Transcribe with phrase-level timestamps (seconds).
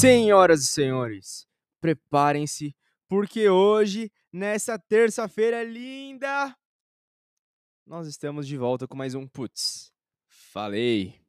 [0.00, 1.46] Senhoras e senhores,
[1.78, 2.74] preparem-se,
[3.06, 6.56] porque hoje, nessa terça-feira linda,
[7.86, 9.92] nós estamos de volta com mais um Putz.
[10.26, 11.20] Falei!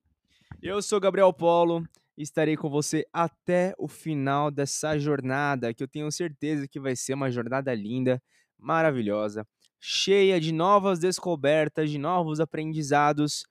[0.61, 1.83] Eu sou Gabriel Polo
[2.17, 6.95] e estarei com você até o final dessa jornada, que eu tenho certeza que vai
[6.95, 8.23] ser uma jornada linda,
[8.57, 9.45] maravilhosa,
[9.81, 13.43] cheia de novas descobertas, de novos aprendizados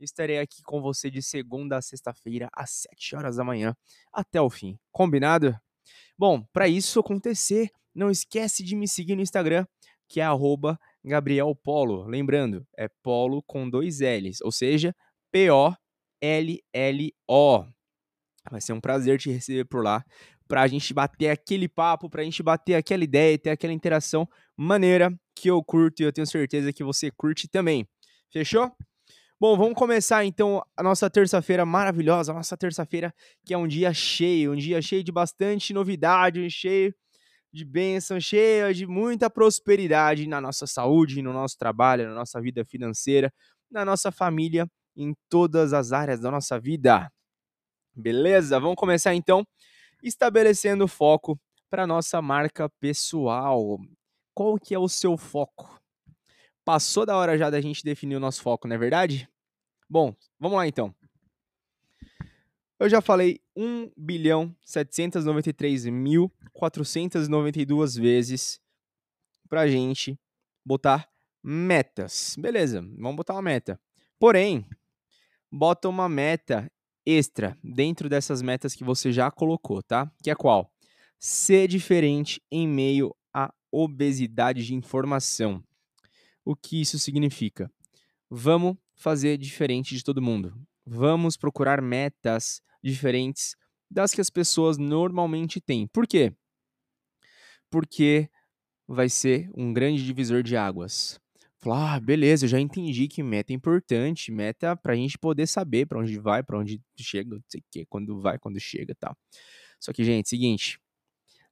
[0.00, 3.76] Estarei aqui com você de segunda a sexta-feira, às 7 horas da manhã,
[4.12, 4.78] até o fim.
[4.90, 5.54] Combinado?
[6.16, 9.66] Bom, para isso acontecer, não esquece de me seguir no Instagram,
[10.08, 10.24] que é
[11.04, 12.04] @gabrielpolo.
[12.06, 14.94] Lembrando, é polo com dois L's, ou seja,
[15.30, 15.76] P-O-L-L-O.
[18.50, 20.04] Vai ser um prazer te receber por lá,
[20.48, 25.48] pra gente bater aquele papo, pra gente bater aquela ideia, ter aquela interação maneira que
[25.48, 27.86] eu curto e eu tenho certeza que você curte também.
[28.32, 28.70] Fechou?
[29.40, 33.10] Bom, vamos começar então a nossa terça-feira maravilhosa, a nossa terça-feira
[33.42, 36.94] que é um dia cheio, um dia cheio de bastante novidade, cheio
[37.52, 42.66] de bênção, cheio de muita prosperidade na nossa saúde, no nosso trabalho, na nossa vida
[42.66, 43.32] financeira,
[43.70, 47.10] na nossa família, em todas as áreas da nossa vida.
[47.94, 48.60] Beleza?
[48.60, 49.44] Vamos começar então
[50.02, 53.78] estabelecendo foco para nossa marca pessoal.
[54.34, 55.80] Qual que é o seu foco?
[56.70, 59.28] Passou da hora já da gente definir o nosso foco, não é verdade?
[59.88, 60.94] Bom, vamos lá então.
[62.78, 68.60] Eu já falei 1 bilhão 793 mil 492 vezes
[69.48, 70.16] pra gente
[70.64, 71.08] botar
[71.42, 72.36] metas.
[72.38, 73.76] Beleza, vamos botar uma meta.
[74.16, 74.64] Porém,
[75.50, 76.70] bota uma meta
[77.04, 80.08] extra dentro dessas metas que você já colocou, tá?
[80.22, 80.72] Que é qual?
[81.18, 85.64] Ser diferente em meio à obesidade de informação.
[86.44, 87.70] O que isso significa?
[88.28, 90.54] Vamos fazer diferente de todo mundo.
[90.86, 93.54] Vamos procurar metas diferentes
[93.90, 95.86] das que as pessoas normalmente têm.
[95.86, 96.32] Por quê?
[97.70, 98.30] Porque
[98.86, 101.20] vai ser um grande divisor de águas.
[101.58, 105.46] Falar, ah, beleza, eu já entendi que meta é importante, meta para a gente poder
[105.46, 108.94] saber para onde vai, para onde chega, não sei o que, quando vai, quando chega,
[108.98, 109.14] tal.
[109.78, 110.80] Só que, gente, seguinte,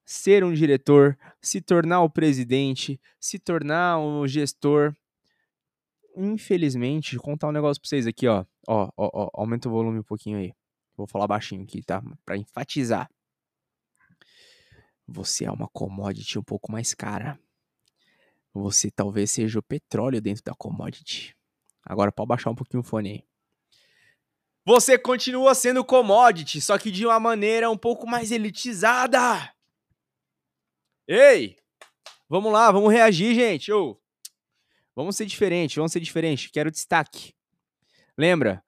[0.09, 4.97] ser um diretor, se tornar o presidente, se tornar um gestor.
[6.17, 8.47] Infelizmente, vou contar um negócio pra vocês aqui, ó.
[8.67, 10.55] Ó, ó, ó, aumenta o volume um pouquinho aí.
[10.97, 12.03] Vou falar baixinho aqui, tá?
[12.25, 13.07] Pra enfatizar.
[15.07, 17.39] Você é uma commodity um pouco mais cara.
[18.55, 21.37] Você talvez seja o petróleo dentro da commodity.
[21.85, 23.25] Agora pode baixar um pouquinho o fone aí.
[24.65, 29.53] Você continua sendo commodity, só que de uma maneira um pouco mais elitizada.
[31.11, 31.57] Ei!
[32.29, 33.73] Vamos lá, vamos reagir, gente.
[33.73, 33.99] Ô,
[34.95, 36.51] vamos ser diferente, vamos ser diferente.
[36.51, 37.33] Quero destaque.
[38.15, 38.63] Lembra?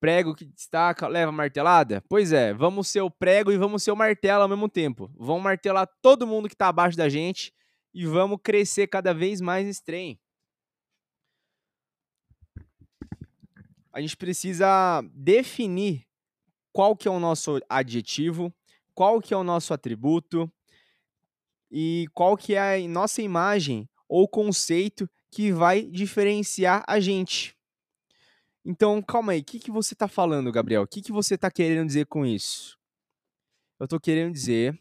[0.00, 2.02] Prego que destaca leva martelada?
[2.08, 5.08] Pois é, vamos ser o prego e vamos ser o martelo ao mesmo tempo.
[5.16, 7.54] Vamos martelar todo mundo que tá abaixo da gente
[7.94, 10.20] e vamos crescer cada vez mais nesse trem.
[13.92, 16.04] A gente precisa definir
[16.72, 18.52] qual que é o nosso adjetivo,
[18.92, 20.52] qual que é o nosso atributo,
[21.70, 27.54] e qual que é a nossa imagem ou conceito que vai diferenciar a gente.
[28.64, 30.82] Então, calma aí, o que, que você está falando, Gabriel?
[30.82, 32.78] O que, que você está querendo dizer com isso?
[33.78, 34.78] Eu estou querendo dizer,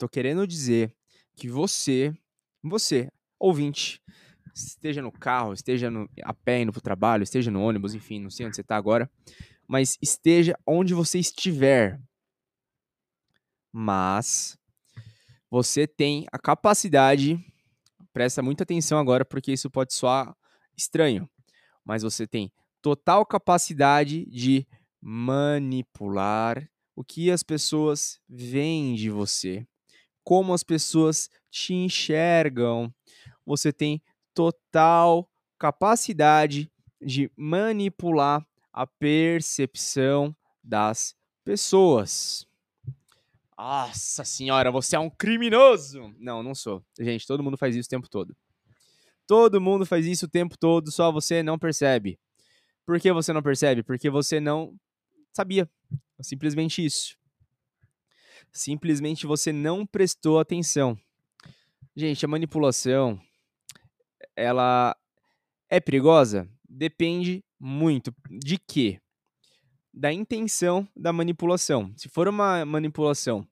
[0.00, 0.94] eu querendo dizer
[1.36, 2.14] que você,
[2.62, 4.00] você, ouvinte,
[4.54, 8.20] esteja no carro, esteja no, a pé indo para o trabalho, esteja no ônibus, enfim,
[8.20, 9.10] não sei onde você está agora,
[9.66, 12.00] mas esteja onde você estiver.
[13.70, 14.57] Mas
[15.50, 17.38] você tem a capacidade,
[18.12, 20.36] presta muita atenção agora porque isso pode soar
[20.76, 21.28] estranho,
[21.84, 24.66] mas você tem total capacidade de
[25.00, 29.66] manipular o que as pessoas veem de você,
[30.24, 32.92] como as pessoas te enxergam.
[33.46, 34.02] Você tem
[34.34, 36.70] total capacidade
[37.00, 41.14] de manipular a percepção das
[41.44, 42.46] pessoas.
[43.58, 46.14] Nossa senhora, você é um criminoso!
[46.16, 46.80] Não, não sou.
[46.96, 48.36] Gente, todo mundo faz isso o tempo todo.
[49.26, 52.20] Todo mundo faz isso o tempo todo, só você não percebe.
[52.86, 53.82] Por que você não percebe?
[53.82, 54.78] Porque você não
[55.32, 55.68] sabia.
[56.20, 57.18] Simplesmente isso.
[58.52, 60.96] Simplesmente você não prestou atenção.
[61.96, 63.20] Gente, a manipulação,
[64.36, 64.96] ela
[65.68, 66.48] é perigosa?
[66.68, 69.00] Depende muito de quê?
[69.92, 71.92] Da intenção da manipulação.
[71.96, 73.46] Se for uma manipulação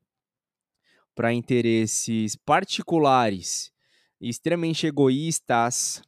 [1.14, 3.72] para interesses particulares
[4.20, 6.02] extremamente egoístas,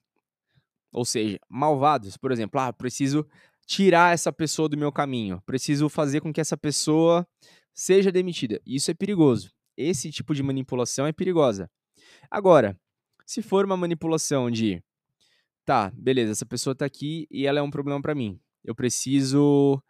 [0.93, 3.27] ou seja, malvados, por exemplo, ah, preciso
[3.67, 7.27] tirar essa pessoa do meu caminho, preciso fazer com que essa pessoa
[7.75, 8.61] seja demitida.
[8.67, 9.51] Isso é perigoso.
[9.77, 11.71] Esse tipo de manipulação é perigosa.
[12.31, 12.79] Agora,
[13.27, 14.83] se for uma manipulação de
[15.65, 18.41] tá, beleza, essa pessoa tá aqui e ela é um problema para mim.
[18.65, 19.83] Eu preciso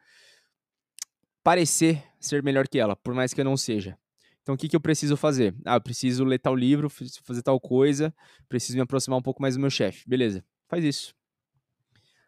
[1.48, 3.96] parecer ser melhor que ela, por mais que eu não seja.
[4.42, 5.54] Então, o que, que eu preciso fazer?
[5.64, 8.14] Ah, eu preciso ler tal livro, fazer tal coisa,
[8.50, 10.06] preciso me aproximar um pouco mais do meu chefe.
[10.06, 11.14] Beleza, faz isso.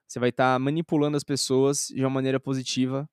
[0.08, 3.06] Você vai estar tá manipulando as pessoas de uma maneira positiva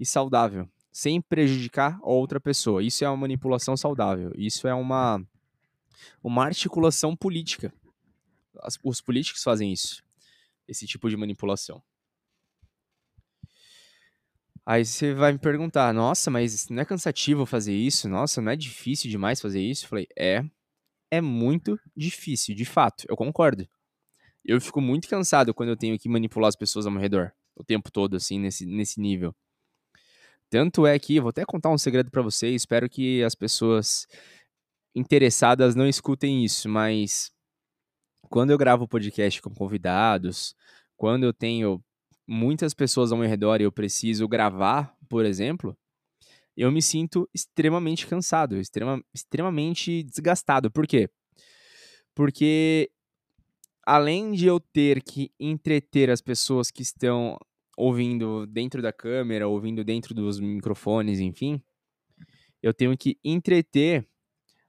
[0.00, 2.82] e saudável, sem prejudicar outra pessoa.
[2.82, 4.32] Isso é uma manipulação saudável.
[4.36, 5.24] Isso é uma,
[6.20, 7.72] uma articulação política
[8.60, 10.02] as, os políticos fazem isso,
[10.66, 11.82] esse tipo de manipulação.
[14.66, 18.08] Aí você vai me perguntar, nossa, mas não é cansativo fazer isso?
[18.08, 19.84] Nossa, não é difícil demais fazer isso?
[19.84, 20.42] Eu falei, é,
[21.10, 23.68] é muito difícil, de fato, eu concordo.
[24.44, 27.62] Eu fico muito cansado quando eu tenho que manipular as pessoas ao meu redor, o
[27.62, 29.34] tempo todo, assim, nesse, nesse nível.
[30.50, 34.06] Tanto é que, vou até contar um segredo para vocês, espero que as pessoas
[34.94, 37.32] interessadas não escutem isso, mas
[38.30, 40.54] quando eu gravo podcast com convidados,
[40.96, 41.82] quando eu tenho
[42.26, 45.76] muitas pessoas ao meu redor e eu preciso gravar, por exemplo,
[46.56, 50.70] eu me sinto extremamente cansado, extrema, extremamente desgastado.
[50.70, 51.10] Por quê?
[52.14, 52.90] Porque
[53.84, 57.36] além de eu ter que entreter as pessoas que estão
[57.76, 61.60] ouvindo dentro da câmera, ouvindo dentro dos microfones, enfim,
[62.62, 64.06] eu tenho que entreter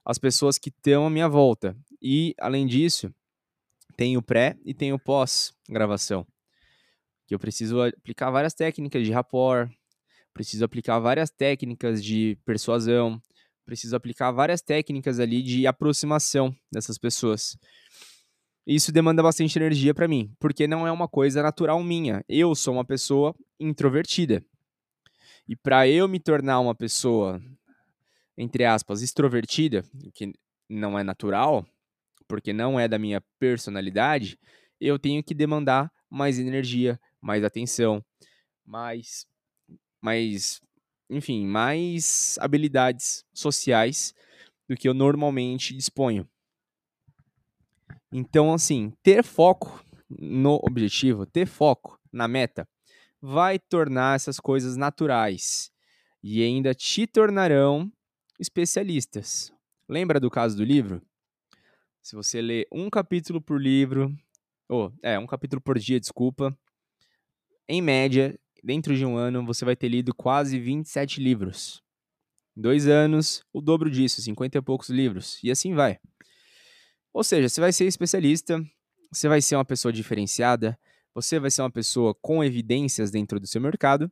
[0.04, 1.76] as pessoas que estão à minha volta.
[2.02, 3.12] E, além disso,
[3.96, 6.26] tem o pré e tem o pós-gravação.
[7.26, 9.70] Que eu preciso aplicar várias técnicas de rapport,
[10.32, 13.20] preciso aplicar várias técnicas de persuasão,
[13.64, 17.58] preciso aplicar várias técnicas ali de aproximação dessas pessoas.
[18.66, 22.24] Isso demanda bastante energia para mim, porque não é uma coisa natural minha.
[22.28, 24.44] Eu sou uma pessoa introvertida.
[25.48, 27.40] E para eu me tornar uma pessoa,
[28.36, 30.32] entre aspas, extrovertida, que
[30.68, 31.64] não é natural,
[32.26, 34.38] porque não é da minha personalidade,
[34.80, 38.04] eu tenho que demandar mais energia, mais atenção,
[38.64, 39.26] mais,
[40.00, 40.60] mais,
[41.10, 44.14] enfim, mais habilidades sociais
[44.68, 46.28] do que eu normalmente disponho.
[48.12, 52.68] Então, assim, ter foco no objetivo, ter foco na meta,
[53.20, 55.70] vai tornar essas coisas naturais
[56.22, 57.90] e ainda te tornarão
[58.38, 59.52] especialistas.
[59.88, 61.02] Lembra do caso do livro?
[62.02, 64.16] Se você lê um capítulo por livro,
[64.68, 66.56] ou é, um capítulo por dia, desculpa,
[67.68, 71.82] em média, dentro de um ano, você vai ter lido quase 27 livros.
[72.56, 75.38] Em dois anos, o dobro disso, 50 e poucos livros.
[75.42, 75.98] E assim vai.
[77.12, 78.62] Ou seja, você vai ser especialista,
[79.10, 80.78] você vai ser uma pessoa diferenciada,
[81.14, 84.10] você vai ser uma pessoa com evidências dentro do seu mercado,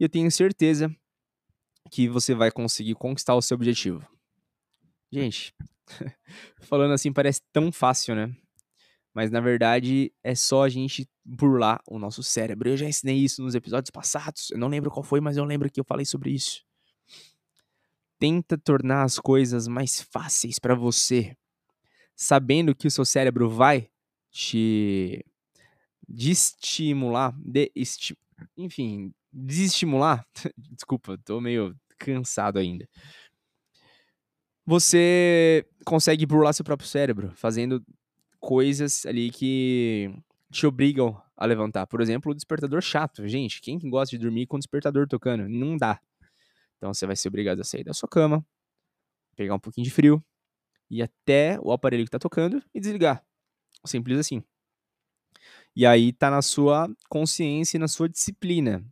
[0.00, 0.94] e eu tenho certeza
[1.90, 4.06] que você vai conseguir conquistar o seu objetivo.
[5.12, 5.54] Gente,
[6.62, 8.34] falando assim parece tão fácil, né?
[9.14, 12.68] Mas na verdade é só a gente burlar o nosso cérebro.
[12.68, 14.50] Eu já ensinei isso nos episódios passados.
[14.50, 16.62] Eu não lembro qual foi, mas eu lembro que eu falei sobre isso.
[18.18, 21.36] Tenta tornar as coisas mais fáceis para você,
[22.16, 23.88] sabendo que o seu cérebro vai
[24.30, 25.24] te
[26.08, 28.16] desestimular, de esti
[28.56, 30.26] enfim, desestimular.
[30.56, 32.88] Desculpa, tô meio cansado ainda
[34.68, 37.82] você consegue burlar seu próprio cérebro, fazendo
[38.40, 40.12] coisas ali que
[40.50, 41.86] te obrigam a levantar.
[41.86, 43.26] Por exemplo, o despertador chato.
[43.28, 45.48] Gente, quem gosta de dormir com o despertador tocando?
[45.48, 46.00] Não dá.
[46.76, 48.44] Então você vai ser obrigado a sair da sua cama,
[49.36, 50.24] pegar um pouquinho de frio,
[50.90, 53.24] ir até o aparelho que está tocando e desligar.
[53.84, 54.42] Simples assim.
[55.74, 58.84] E aí tá na sua consciência e na sua disciplina.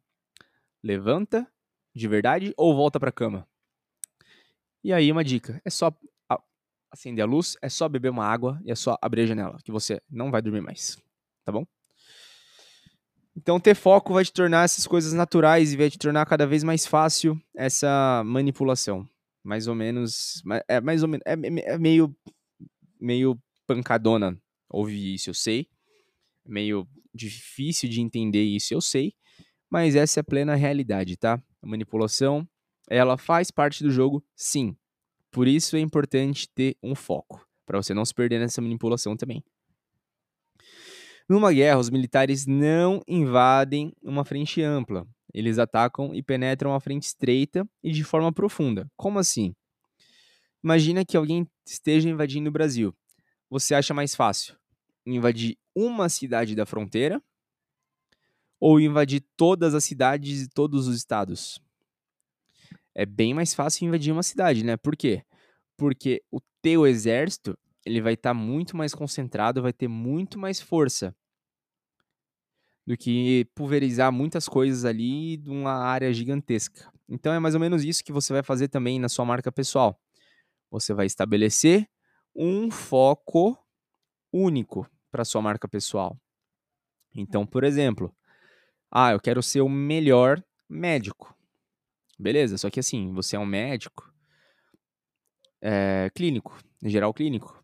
[0.83, 1.47] Levanta
[1.95, 3.49] de verdade ou volta para a cama?
[4.85, 5.93] E aí, uma dica: é só
[6.91, 9.73] acender a luz, é só beber uma água e é só abrir a janela, que
[9.73, 10.97] você não vai dormir mais.
[11.45, 11.65] Tá bom?
[13.37, 16.65] Então, ter foco vai te tornar essas coisas naturais e vai te tornar cada vez
[16.65, 19.07] mais fácil essa manipulação.
[19.45, 20.43] Mais ou menos.
[20.67, 21.23] É mais ou menos.
[21.27, 21.35] É,
[21.75, 22.17] é meio.
[22.99, 25.69] meio pancadona ouvir isso, eu sei.
[26.45, 29.15] Meio difícil de entender isso, eu sei.
[29.69, 31.41] Mas essa é a plena realidade, tá?
[31.63, 32.49] A manipulação
[32.89, 34.77] ela faz parte do jogo, sim.
[35.37, 39.45] Por isso é importante ter um foco, para você não se perder nessa manipulação também.
[41.29, 45.07] Numa guerra, os militares não invadem uma frente ampla.
[45.35, 48.91] Eles atacam e penetram a frente estreita e de forma profunda.
[48.97, 49.55] Como assim?
[50.65, 52.97] Imagina que alguém esteja invadindo o Brasil.
[53.51, 54.57] Você acha mais fácil
[55.05, 57.23] invadir uma cidade da fronteira
[58.59, 61.61] ou invadir todas as cidades e todos os estados?
[62.97, 64.79] é bem mais fácil invadir uma cidade, né?
[64.79, 65.23] Por quê?
[65.77, 70.61] Porque o teu exército, ele vai estar tá muito mais concentrado, vai ter muito mais
[70.61, 71.15] força
[72.87, 76.91] do que pulverizar muitas coisas ali de uma área gigantesca.
[77.09, 80.01] Então é mais ou menos isso que você vai fazer também na sua marca pessoal.
[80.71, 81.89] Você vai estabelecer
[82.35, 83.59] um foco
[84.33, 86.19] único para sua marca pessoal.
[87.15, 88.15] Então, por exemplo,
[88.91, 91.35] ah, eu quero ser o melhor médico.
[92.19, 94.06] Beleza, só que assim, você é um médico
[95.69, 97.61] é, clínico, em geral clínico.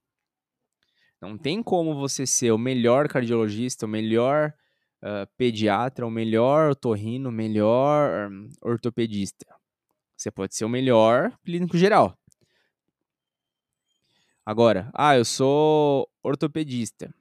[1.21, 4.53] Não tem como você ser o melhor cardiologista, o melhor
[5.05, 9.47] uh, pediatra, o melhor otorrino, o melhor um, ortopedista.
[10.17, 12.19] Você pode ser o melhor clínico geral.
[14.45, 17.15] Agora, ah, eu sou ortopedista.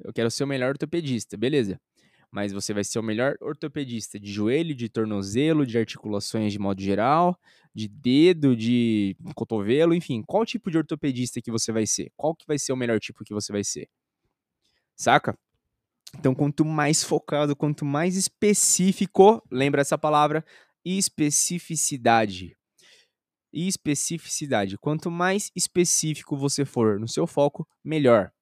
[0.00, 1.78] Eu quero ser o melhor ortopedista, beleza.
[2.34, 6.82] Mas você vai ser o melhor ortopedista de joelho, de tornozelo, de articulações de modo
[6.82, 7.38] geral,
[7.72, 10.20] de dedo, de cotovelo, enfim.
[10.26, 12.10] Qual tipo de ortopedista que você vai ser?
[12.16, 13.88] Qual que vai ser o melhor tipo que você vai ser?
[14.96, 15.38] Saca?
[16.18, 20.44] Então, quanto mais focado, quanto mais específico, lembra essa palavra,
[20.84, 22.56] especificidade
[23.52, 24.76] especificidade.
[24.76, 28.32] Quanto mais específico você for no seu foco, melhor.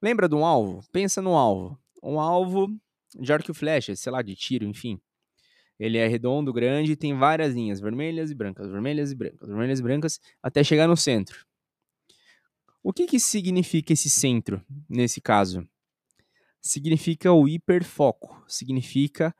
[0.00, 0.82] Lembra de um alvo?
[0.90, 1.78] Pensa no alvo.
[2.02, 2.74] Um alvo
[3.20, 5.00] de arco e flecha, sei lá, de tiro, enfim.
[5.78, 9.78] Ele é redondo, grande e tem várias linhas, vermelhas e brancas, vermelhas e brancas, vermelhas
[9.78, 11.46] e brancas, até chegar no centro.
[12.82, 15.68] O que, que significa esse centro, nesse caso?
[16.62, 19.34] Significa o hiperfoco, significa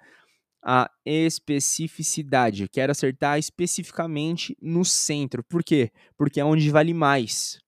[0.62, 2.68] a especificidade.
[2.68, 5.44] Quero acertar especificamente no centro.
[5.44, 5.92] Por quê?
[6.16, 7.60] Porque é onde vale mais.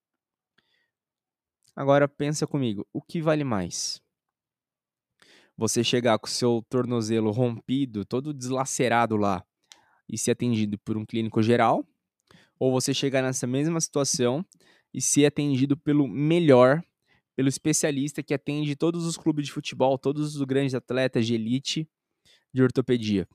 [1.76, 4.02] Agora pensa comigo, o que vale mais?
[5.58, 9.44] Você chegar com o seu tornozelo rompido, todo deslacerado lá,
[10.08, 11.84] e ser atendido por um clínico geral,
[12.58, 14.46] ou você chegar nessa mesma situação
[14.94, 16.82] e ser atendido pelo melhor,
[17.34, 21.88] pelo especialista que atende todos os clubes de futebol, todos os grandes atletas de elite
[22.54, 23.28] de ortopedia.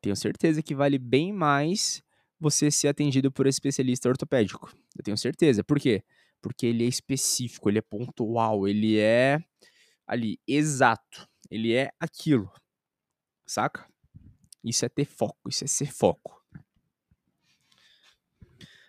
[0.00, 2.02] Tenho certeza que vale bem mais
[2.38, 4.70] você ser atendido por especialista ortopédico.
[4.96, 5.64] Eu tenho certeza.
[5.64, 6.02] Por quê?
[6.42, 9.42] Porque ele é específico, ele é pontual, ele é
[10.06, 12.52] ali exato, ele é aquilo.
[13.46, 13.86] Saca?
[14.62, 16.42] Isso é ter foco, isso é ser foco.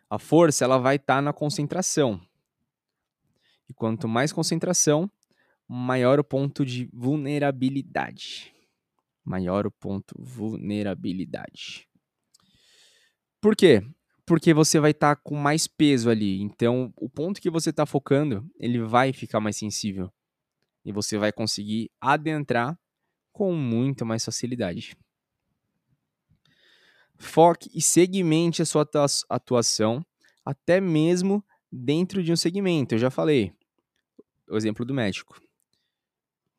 [0.10, 2.22] A força ela vai estar tá na concentração.
[3.67, 5.12] E quanto mais concentração,
[5.67, 8.55] maior o ponto de vulnerabilidade
[9.25, 11.89] maior o ponto vulnerabilidade.
[13.41, 13.81] Por quê?
[14.25, 16.41] Porque você vai estar tá com mais peso ali.
[16.41, 20.12] Então, o ponto que você está focando, ele vai ficar mais sensível.
[20.85, 22.79] E você vai conseguir adentrar
[23.33, 24.95] com muito mais facilidade.
[27.17, 28.87] Foque e segmente a sua
[29.29, 30.05] atuação,
[30.45, 32.95] até mesmo dentro de um segmento.
[32.95, 33.53] Eu já falei.
[34.47, 35.41] O exemplo do médico.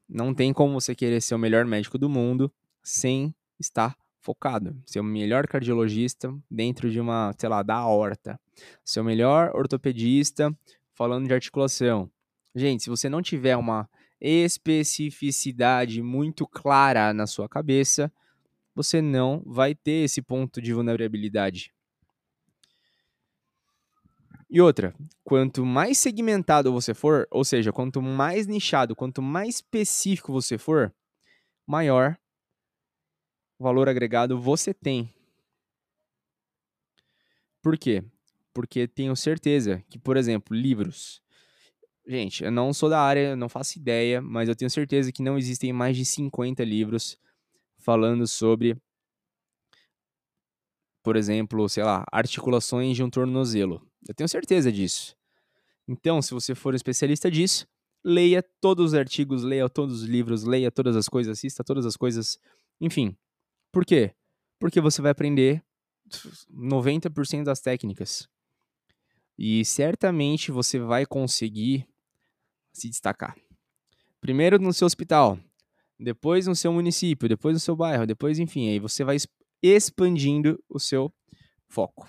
[0.08, 2.52] Não tem como você querer ser o melhor médico do mundo
[2.82, 4.76] sem estar focado.
[4.84, 8.40] Ser o melhor cardiologista dentro de uma, sei lá, da aorta.
[8.84, 10.56] Ser o melhor ortopedista
[10.92, 12.10] falando de articulação.
[12.54, 13.88] Gente, se você não tiver uma
[14.20, 18.12] especificidade muito clara na sua cabeça,
[18.74, 21.72] você não vai ter esse ponto de vulnerabilidade.
[24.48, 24.94] E outra,
[25.24, 30.94] quanto mais segmentado você for, ou seja, quanto mais nichado, quanto mais específico você for,
[31.66, 32.16] maior
[33.58, 35.12] valor agregado você tem.
[37.62, 38.04] Por quê?
[38.54, 41.20] Porque tenho certeza que, por exemplo, livros.
[42.08, 45.36] Gente, eu não sou da área, não faço ideia, mas eu tenho certeza que não
[45.36, 47.18] existem mais de 50 livros
[47.78, 48.80] falando sobre,
[51.02, 53.84] por exemplo, sei lá, articulações de um tornozelo.
[54.08, 55.16] Eu tenho certeza disso.
[55.88, 57.66] Então, se você for um especialista disso,
[58.04, 61.96] leia todos os artigos, leia todos os livros, leia todas as coisas, assista todas as
[61.96, 62.38] coisas,
[62.80, 63.16] enfim.
[63.72, 64.14] Por quê?
[64.60, 65.60] Porque você vai aprender
[66.48, 68.28] 90% das técnicas.
[69.36, 71.86] E certamente você vai conseguir
[72.76, 73.36] se destacar.
[74.20, 75.38] Primeiro no seu hospital,
[75.98, 79.16] depois no seu município, depois no seu bairro, depois, enfim, aí você vai
[79.62, 81.12] expandindo o seu
[81.68, 82.08] foco.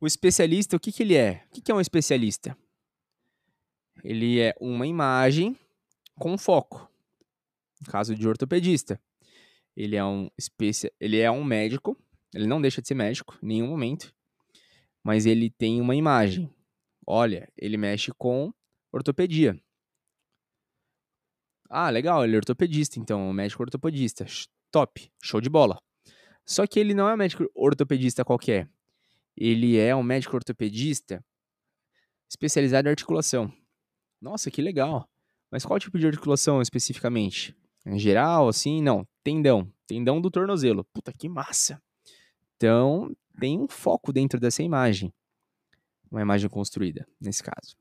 [0.00, 1.44] O especialista, o que, que ele é?
[1.46, 2.56] O que, que é um especialista?
[4.02, 5.56] Ele é uma imagem
[6.16, 6.90] com foco.
[7.80, 9.00] No caso de ortopedista,
[9.76, 10.92] ele é um especia...
[11.00, 11.96] ele é um médico,
[12.34, 14.14] ele não deixa de ser médico em nenhum momento,
[15.02, 16.52] mas ele tem uma imagem.
[17.06, 18.52] Olha, ele mexe com
[18.92, 19.58] ortopedia.
[21.68, 24.24] Ah, legal, ele é ortopedista, então, médico ortopedista.
[24.70, 25.78] top, show de bola.
[26.44, 28.68] Só que ele não é um médico ortopedista qualquer.
[29.36, 31.24] Ele é um médico ortopedista
[32.28, 33.52] especializado em articulação.
[34.20, 35.08] Nossa, que legal.
[35.50, 37.56] Mas qual tipo de articulação especificamente?
[37.86, 38.82] Em geral, assim?
[38.82, 39.70] Não, tendão.
[39.86, 40.84] Tendão do tornozelo.
[40.92, 41.80] Puta, que massa.
[42.56, 45.12] Então, tem um foco dentro dessa imagem.
[46.14, 47.76] Uma imagem construída, nesse caso.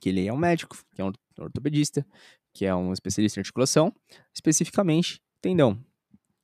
[0.00, 2.06] Que ele é um médico, que é um ortopedista,
[2.54, 3.92] que é um especialista em articulação,
[4.32, 5.84] especificamente tendão.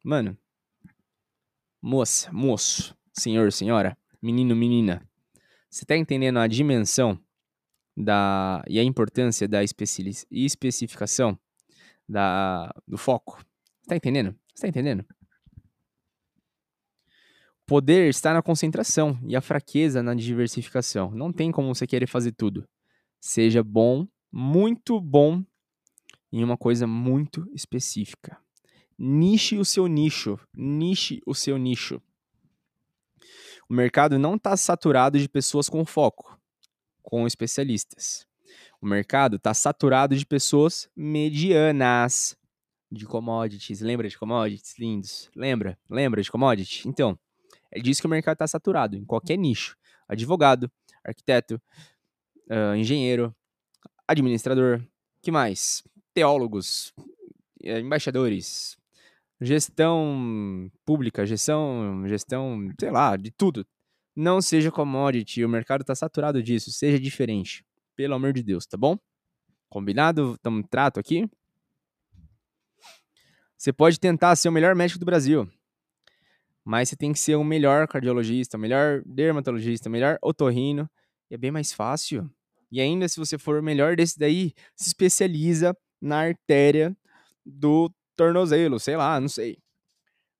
[0.05, 0.37] Mano,
[1.81, 5.09] moça, moço, senhor, senhora, menino, menina,
[5.71, 7.17] você tá entendendo a dimensão
[7.97, 11.39] da e a importância da especificação
[12.09, 13.39] da, do foco?
[13.81, 14.37] Você tá entendendo?
[14.53, 15.07] Você tá entendendo?
[17.67, 21.11] Poder está na concentração e a fraqueza na diversificação.
[21.11, 22.65] Não tem como você querer fazer tudo.
[23.21, 25.43] Seja bom, muito bom
[26.33, 28.39] em uma coisa muito específica.
[28.97, 30.39] Niche o seu nicho.
[30.55, 32.01] Niche o seu nicho.
[33.69, 36.39] O mercado não está saturado de pessoas com foco,
[37.03, 38.25] com especialistas.
[38.81, 42.37] O mercado está saturado de pessoas medianas,
[42.93, 43.81] de commodities.
[43.81, 45.31] Lembra de commodities lindos?
[45.35, 45.77] Lembra?
[45.91, 46.87] Lembra de commodities?
[46.87, 47.19] Então,
[47.77, 49.77] é disso que o mercado está saturado, em qualquer nicho.
[50.09, 50.71] Advogado,
[51.05, 51.61] arquiteto,
[52.51, 53.35] uh, engenheiro,
[54.09, 54.83] administrador,
[55.21, 55.83] que mais?
[56.15, 56.95] Teólogos,
[57.63, 58.79] eh, embaixadores,
[59.41, 63.67] gestão pública, gestão, gestão, sei lá, de tudo.
[64.15, 67.63] Não seja commodity, o mercado está saturado disso, seja diferente.
[67.95, 68.99] Pelo amor de Deus, tá bom?
[69.69, 70.35] Combinado?
[70.35, 71.29] Estamos trato aqui?
[73.59, 75.51] Você pode tentar ser o melhor médico do Brasil,
[76.67, 80.91] mas você tem que ser o melhor cardiologista, o melhor dermatologista, o melhor otorrino,
[81.31, 82.29] e é bem mais fácil.
[82.73, 86.97] E ainda se você for o melhor desse daí, se especializa na artéria
[87.45, 89.59] do tornozelo, sei lá, não sei.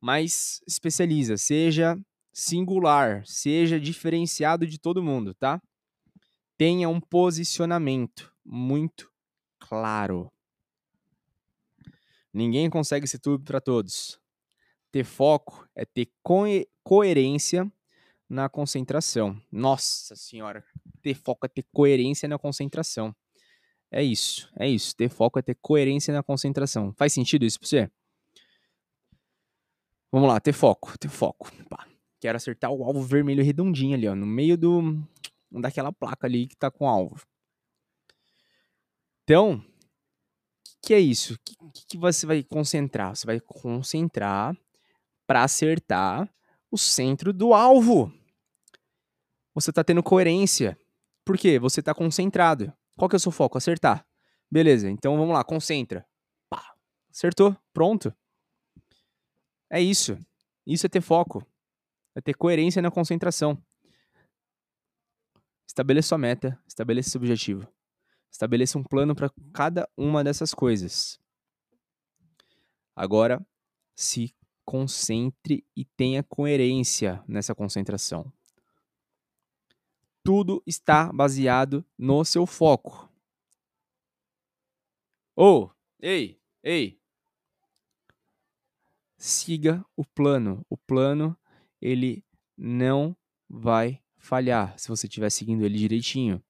[0.01, 1.97] Mas especializa, seja
[2.33, 5.63] singular, seja diferenciado de todo mundo, tá?
[6.59, 9.09] Tenha um posicionamento muito
[9.61, 10.29] claro.
[12.35, 14.21] Ninguém consegue ser tudo para todos.
[14.97, 16.47] Ter foco é ter co
[16.83, 17.71] coerência
[18.27, 19.39] na concentração.
[19.53, 20.65] Nossa senhora,
[21.03, 23.15] ter foco é ter coerência na concentração.
[23.91, 24.97] É isso, é isso.
[24.97, 26.95] Ter foco é ter coerência na concentração.
[26.95, 27.91] Faz sentido isso pra você?
[30.11, 31.53] Vamos lá, ter foco, ter foco.
[31.69, 31.87] Pá.
[32.19, 34.99] Quero acertar o alvo vermelho redondinho ali, ó, no meio do
[35.51, 37.23] daquela placa ali que tá com o alvo.
[39.25, 39.61] Então, o
[40.65, 41.35] que, que, é isso?
[41.61, 43.15] O que, que você vai concentrar?
[43.15, 44.57] Você vai concentrar
[45.27, 46.29] para acertar
[46.71, 48.13] o centro do alvo.
[49.55, 50.79] Você tá tendo coerência.
[51.25, 51.59] Por quê?
[51.59, 52.73] Você tá concentrado.
[52.97, 53.59] Qual que é o seu foco?
[53.59, 54.07] Acertar.
[54.51, 56.07] Beleza, então vamos lá, concentra.
[56.49, 56.75] Pá,
[57.11, 58.15] acertou, pronto.
[59.69, 60.19] É isso.
[60.67, 61.45] Isso é ter foco.
[62.15, 63.61] É ter coerência na concentração.
[65.67, 67.67] Estabeleça sua meta, estabeleça seu objetivo.
[68.31, 71.19] Estabeleça um plano para cada uma dessas coisas.
[72.95, 73.45] Agora,
[73.95, 74.35] se
[74.67, 78.31] concentre e tenha coerência nessa concentração
[80.27, 83.09] tudo está baseado no seu foco.
[85.37, 86.99] Ou, oh, ei, ei.
[89.17, 90.67] Siga o plano.
[90.69, 91.39] O plano,
[91.81, 92.25] ele
[92.59, 93.17] não
[93.49, 96.43] vai falhar se você estiver seguindo ele direitinho.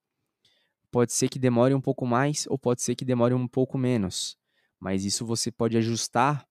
[0.90, 4.38] Pode ser que demore um pouco mais ou pode ser que demore um pouco menos.
[4.80, 6.48] Mas isso você pode ajustar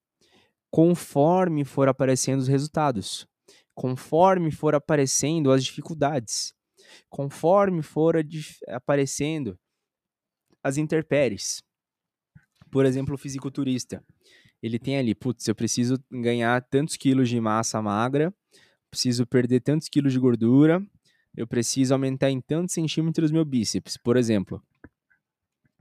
[0.75, 3.25] conforme for aparecendo os resultados,
[3.73, 6.53] conforme for aparecendo as dificuldades
[7.09, 8.15] conforme for
[8.67, 9.57] aparecendo
[10.63, 11.61] as interpéries.
[12.71, 14.03] Por exemplo, o fisiculturista.
[14.61, 18.33] Ele tem ali, putz, eu preciso ganhar tantos quilos de massa magra,
[18.89, 20.85] preciso perder tantos quilos de gordura,
[21.35, 24.63] eu preciso aumentar em tantos centímetros meu bíceps, por exemplo.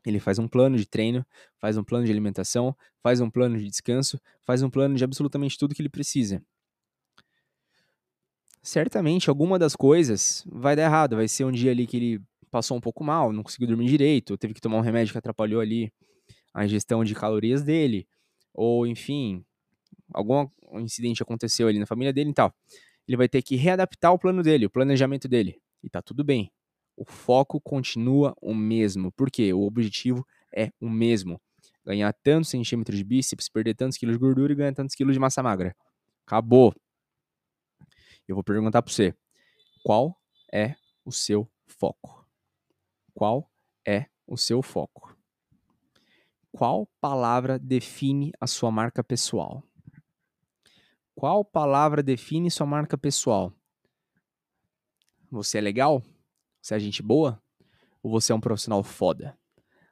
[0.05, 1.25] Ele faz um plano de treino,
[1.59, 5.59] faz um plano de alimentação, faz um plano de descanso, faz um plano de absolutamente
[5.59, 6.43] tudo que ele precisa
[8.65, 11.17] certamente alguma das coisas vai dar errado.
[11.17, 14.39] Vai ser um dia ali que ele passou um pouco mal, não conseguiu dormir direito,
[14.39, 15.93] teve que tomar um remédio que atrapalhou ali
[16.55, 18.09] a ingestão de calorias dele,
[18.55, 19.45] ou enfim,
[20.13, 22.55] algum incidente aconteceu ali na família dele e tal.
[23.09, 25.61] Ele vai ter que readaptar o plano dele, o planejamento dele.
[25.83, 26.51] E tá tudo bem.
[26.97, 29.11] O foco continua o mesmo.
[29.13, 31.41] porque O objetivo é o mesmo.
[31.85, 35.21] Ganhar tantos centímetros de bíceps, perder tantos quilos de gordura e ganhar tantos quilos de
[35.21, 35.77] massa magra.
[36.27, 36.75] Acabou.
[38.27, 39.15] Eu vou perguntar para você:
[39.83, 40.19] qual
[40.53, 42.27] é o seu foco?
[43.13, 43.51] Qual
[43.87, 45.17] é o seu foco?
[46.51, 49.63] Qual palavra define a sua marca pessoal?
[51.15, 53.53] Qual palavra define sua marca pessoal?
[55.31, 56.03] Você é legal?
[56.65, 57.39] Você é gente boa?
[58.03, 59.37] Ou você é um profissional foda?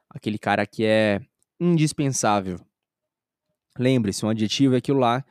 [0.09, 1.21] Aquele cara que é
[1.59, 2.59] indispensável.
[3.77, 5.23] Lembre-se, um adjetivo é aquilo lá.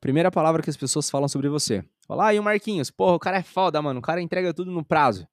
[0.00, 1.84] Primeira palavra que as pessoas falam sobre você.
[2.04, 2.90] Fala, ah, e o Marquinhos?
[2.90, 4.00] Porra, o cara é foda, mano.
[4.00, 5.28] O cara entrega tudo no prazo.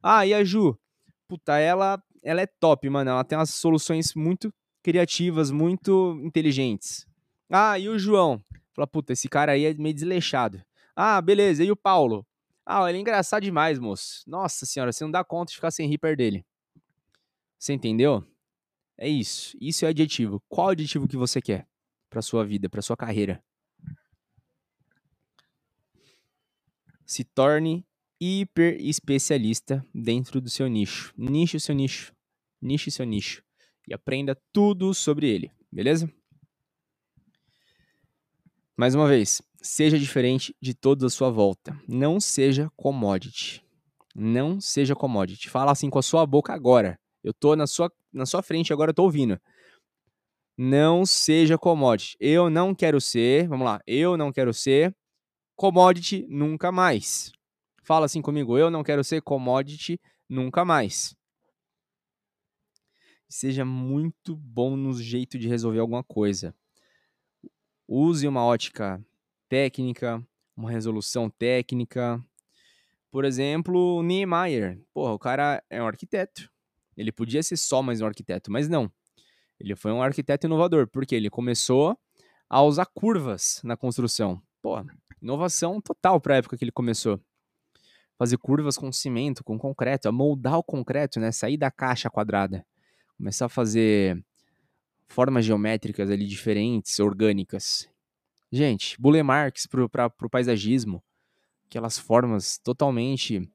[0.00, 0.78] Ah, e a Ju?
[1.26, 3.10] Puta, ela, ela é top, mano.
[3.10, 4.54] Ela tem umas soluções muito
[4.84, 7.04] criativas, muito inteligentes.
[7.50, 8.40] Ah, e o João?
[8.72, 10.62] Fala, puta, esse cara aí é meio desleixado.
[10.94, 11.64] Ah, beleza.
[11.64, 12.24] E o Paulo?
[12.70, 14.22] Ah, ele é engraçado demais, moço.
[14.26, 16.44] Nossa senhora, você não dá conta de ficar sem rir perto dele.
[17.58, 18.22] Você entendeu?
[18.98, 19.56] É isso.
[19.58, 20.42] Isso é adjetivo.
[20.50, 21.66] Qual adjetivo que você quer
[22.10, 23.42] para sua vida, para sua carreira?
[27.06, 27.86] Se torne
[28.20, 31.14] hiper especialista dentro do seu nicho.
[31.16, 32.14] Niche seu nicho.
[32.60, 33.42] Niche seu nicho.
[33.88, 36.12] E aprenda tudo sobre ele, beleza?
[38.76, 41.78] Mais uma vez, seja diferente de todos à sua volta.
[41.86, 43.64] Não seja commodity.
[44.14, 45.48] Não seja commodity.
[45.48, 46.98] Fala assim com a sua boca agora.
[47.22, 49.40] Eu tô na sua, na sua frente agora, eu tô ouvindo.
[50.56, 52.16] Não seja commodity.
[52.20, 54.94] Eu não quero ser, vamos lá, eu não quero ser
[55.56, 57.32] commodity nunca mais.
[57.82, 61.14] Fala assim comigo, eu não quero ser commodity nunca mais.
[63.28, 66.54] Seja muito bom no jeito de resolver alguma coisa
[67.88, 69.02] use uma ótica
[69.48, 70.22] técnica,
[70.56, 72.22] uma resolução técnica.
[73.10, 74.80] Por exemplo, Niemeyer.
[74.92, 76.50] Porra, o cara é um arquiteto.
[76.96, 78.90] Ele podia ser só mais um arquiteto, mas não.
[79.58, 81.98] Ele foi um arquiteto inovador, porque ele começou
[82.48, 84.42] a usar curvas na construção.
[84.60, 84.76] Pô,
[85.22, 87.20] inovação total para a época que ele começou.
[88.16, 91.30] Fazer curvas com cimento, com concreto, a moldar o concreto, né?
[91.30, 92.66] Sair da caixa quadrada.
[93.16, 94.24] Começar a fazer
[95.08, 97.88] formas geométricas ali diferentes, orgânicas.
[98.50, 101.02] Gente, Bule Marx para o paisagismo,
[101.66, 103.50] aquelas formas totalmente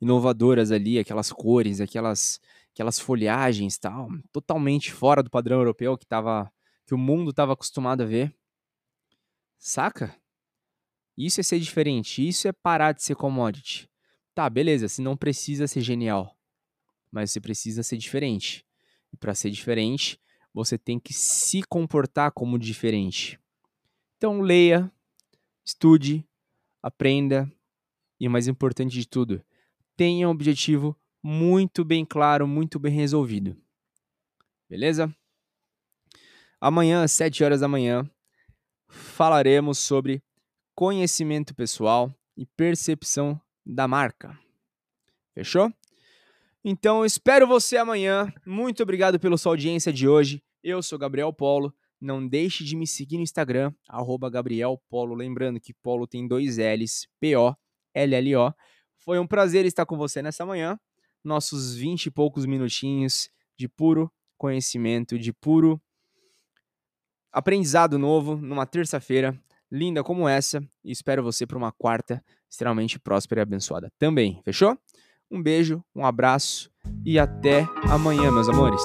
[0.00, 2.40] inovadoras ali, aquelas cores, aquelas,
[2.72, 6.52] aquelas folhagens tal, totalmente fora do padrão europeu que, tava,
[6.86, 8.32] que o mundo estava acostumado a ver.
[9.58, 10.14] Saca?
[11.16, 13.90] Isso é ser diferente, isso é parar de ser commodity.
[14.34, 16.36] Tá, beleza, você não precisa ser genial,
[17.10, 18.64] mas você precisa ser diferente.
[19.12, 20.18] E para ser diferente,
[20.54, 23.41] você tem que se comportar como diferente.
[24.22, 24.88] Então, leia,
[25.64, 26.24] estude,
[26.80, 27.52] aprenda
[28.20, 29.44] e, mais importante de tudo,
[29.96, 33.60] tenha um objetivo muito bem claro, muito bem resolvido.
[34.70, 35.12] Beleza?
[36.60, 38.08] Amanhã, às 7 horas da manhã,
[38.86, 40.22] falaremos sobre
[40.72, 44.38] conhecimento pessoal e percepção da marca.
[45.34, 45.68] Fechou?
[46.64, 48.32] Então, espero você amanhã.
[48.46, 50.40] Muito obrigado pela sua audiência de hoje.
[50.62, 51.74] Eu sou Gabriel Polo.
[52.02, 55.14] Não deixe de me seguir no Instagram, arroba Gabriel Polo.
[55.14, 58.52] Lembrando que Polo tem dois L's, P-O-L-L-O.
[58.96, 60.76] Foi um prazer estar com você nessa manhã.
[61.22, 65.80] Nossos vinte e poucos minutinhos de puro conhecimento, de puro
[67.30, 70.60] aprendizado novo numa terça-feira linda como essa.
[70.84, 74.42] E espero você para uma quarta extremamente próspera e abençoada também.
[74.44, 74.76] Fechou?
[75.30, 76.68] Um beijo, um abraço
[77.06, 78.82] e até amanhã, meus amores.